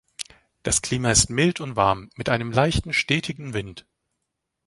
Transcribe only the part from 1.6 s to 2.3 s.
und warm, mit